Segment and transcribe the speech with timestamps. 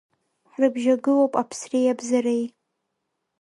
[0.51, 2.43] Ҳрыбжьагылоуп аԥсреи абзареи…